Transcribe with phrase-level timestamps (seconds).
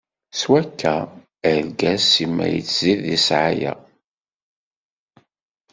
[0.39, 0.93] Swakka,
[1.51, 3.73] argaz simmal ittzid di ssɛaya.